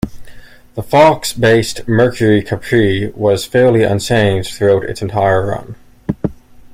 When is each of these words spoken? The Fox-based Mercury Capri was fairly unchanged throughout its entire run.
The 0.73 0.81
Fox-based 0.81 1.87
Mercury 1.87 2.41
Capri 2.41 3.11
was 3.11 3.45
fairly 3.45 3.83
unchanged 3.83 4.55
throughout 4.55 4.83
its 4.85 5.03
entire 5.03 5.45
run. 5.45 5.75